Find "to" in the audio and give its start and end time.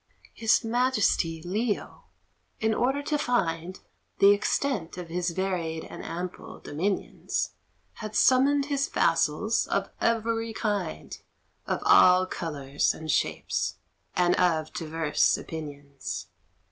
3.03-3.19